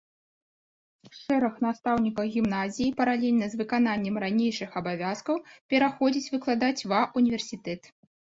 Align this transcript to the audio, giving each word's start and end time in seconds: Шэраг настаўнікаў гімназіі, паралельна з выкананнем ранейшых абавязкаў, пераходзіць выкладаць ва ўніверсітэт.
Шэраг 1.17 1.55
настаўнікаў 1.65 2.25
гімназіі, 2.35 2.93
паралельна 3.01 3.49
з 3.53 3.59
выкананнем 3.61 4.15
ранейшых 4.25 4.69
абавязкаў, 4.83 5.35
пераходзіць 5.75 6.31
выкладаць 6.37 6.85
ва 6.95 7.01
ўніверсітэт. 7.21 7.81